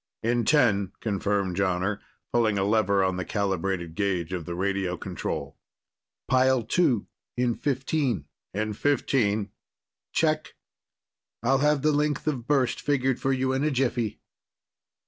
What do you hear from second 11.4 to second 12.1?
I'll have the